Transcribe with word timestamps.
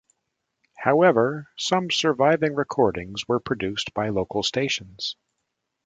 However, 0.77 1.51
some 1.57 1.91
surviving 1.91 2.55
recordings 2.55 3.27
were 3.27 3.39
produced 3.39 3.93
by 3.93 4.09
local 4.09 4.41
stations. 4.41 5.15